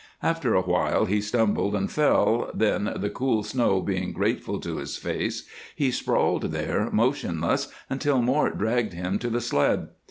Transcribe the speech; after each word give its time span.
After 0.23 0.55
a 0.55 0.63
while 0.63 1.05
he 1.05 1.21
stumbled 1.21 1.75
and 1.75 1.91
fell, 1.91 2.49
then, 2.55 2.91
the 2.95 3.11
cool 3.11 3.43
snow 3.43 3.81
being 3.81 4.13
grateful 4.13 4.59
to 4.61 4.77
his 4.77 4.97
face, 4.97 5.47
he 5.75 5.91
sprawled 5.91 6.51
there 6.51 6.89
motionless 6.89 7.67
until 7.87 8.19
Mort 8.19 8.57
dragged 8.57 8.93
him 8.93 9.19
to 9.19 9.29
the 9.29 9.41
sled. 9.41 9.89